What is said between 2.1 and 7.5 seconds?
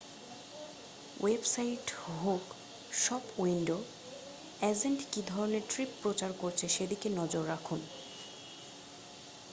হোক shop window agent কী ধরনের ট্রিপ প্রচার করছে সেদিকে নজর